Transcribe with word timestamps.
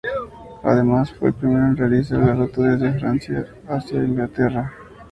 Además, 0.63 1.11
fue 1.13 1.27
el 1.27 1.35
primero 1.35 1.63
en 1.63 1.77
realizar 1.77 2.17
la 2.21 2.33
ruta 2.33 2.59
desde 2.75 2.97
Francia 2.99 3.45
hacia 3.69 3.99
Inglaterra. 4.03 4.73